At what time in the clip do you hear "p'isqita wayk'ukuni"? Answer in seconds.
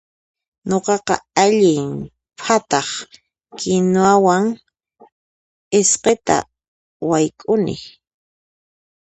5.69-7.75